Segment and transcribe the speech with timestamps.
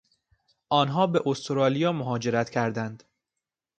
[0.69, 3.03] آنها به استرالیا مهاجرت کردند.